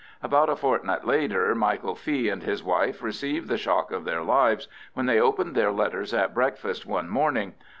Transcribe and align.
About 0.23 0.49
a 0.49 0.55
fortnight 0.55 1.05
later 1.05 1.53
Michael 1.53 1.93
Fee 1.93 2.27
and 2.29 2.41
his 2.41 2.63
wife 2.63 3.03
received 3.03 3.47
the 3.47 3.57
shock 3.59 3.91
of 3.91 4.03
their 4.03 4.23
lives 4.23 4.67
when 4.95 5.05
they 5.05 5.19
opened 5.21 5.53
their 5.53 5.71
letters 5.71 6.11
at 6.11 6.33
breakfast 6.33 6.87
one 6.87 7.07
morning. 7.07 7.53